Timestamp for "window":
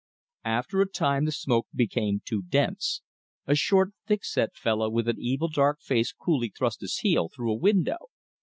7.61-8.07